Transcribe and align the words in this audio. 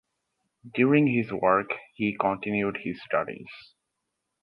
During 0.73 1.05
his 1.05 1.31
work 1.31 1.75
he 1.93 2.17
continued 2.19 2.77
his 2.81 2.99
studies. 3.03 3.51